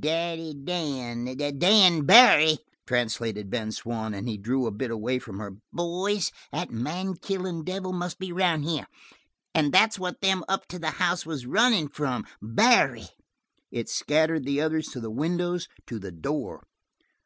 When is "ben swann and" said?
3.50-4.26